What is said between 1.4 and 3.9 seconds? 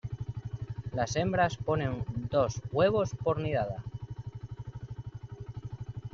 ponen dos huevos por nidada.